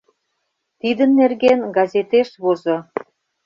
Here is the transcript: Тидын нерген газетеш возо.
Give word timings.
Тидын 0.79 1.09
нерген 1.19 1.59
газетеш 1.77 2.29
возо. 2.43 2.77